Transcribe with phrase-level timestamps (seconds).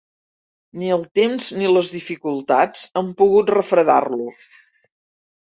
[0.83, 4.33] Ni el temps ni les dificultats han pogut refredar-lo.